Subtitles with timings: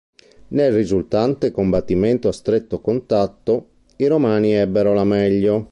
[0.47, 3.67] Nel risultante combattimento a stretto contatto,
[3.97, 5.69] i Romani ebbero la meglio.